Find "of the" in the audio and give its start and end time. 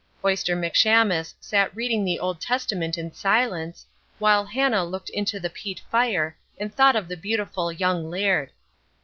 6.95-7.15